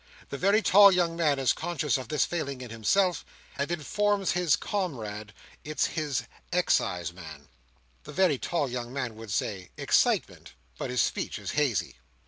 [0.29, 3.23] The very tall young man is conscious of this failing in himself;
[3.55, 7.49] and informs his comrade that it's his "exciseman."
[8.05, 11.97] The very tall young man would say excitement, but his speech is hazy.